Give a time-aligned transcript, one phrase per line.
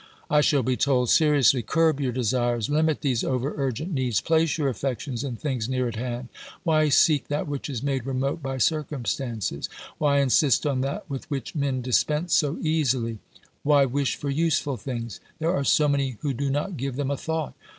[0.31, 4.67] I shall be told seriously: Curb your desires, limit these over urgent needs, place your
[4.67, 6.29] affections in things near at hand.
[6.63, 9.69] Why seek that which is made remote by circum stances?
[9.99, 13.19] Why insist on that with which men dispense so easily?
[13.61, 15.19] Why wish for useful things?
[15.37, 17.53] There are so many who do not give them a thought.